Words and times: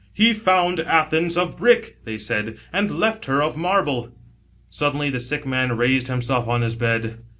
"He 0.25 0.33
found 0.33 0.79
Athens 0.79 1.37
of 1.37 1.57
brick," 1.57 1.97
they 2.05 2.17
said," 2.17 2.57
and 2.73 2.89
left 2.89 3.25
her 3.25 3.43
of 3.43 3.55
marble." 3.55 4.11
Suddenly 4.67 5.11
the 5.11 5.19
sick 5.19 5.45
man 5.45 5.77
raised 5.77 6.07
himself 6.07 6.47
on 6.47 6.63
his 6.63 6.73
bed. 6.73 7.19